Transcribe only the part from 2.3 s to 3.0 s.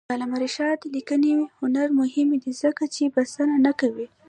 دی ځکه